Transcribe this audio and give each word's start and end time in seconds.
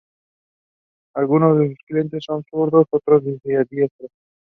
Algunos 1.13 1.59
de 1.59 1.67
sus 1.67 1.77
clientes 1.85 2.23
son 2.25 2.43
zurdos; 2.51 2.87
otros, 2.89 3.21
diestros. 3.69 4.09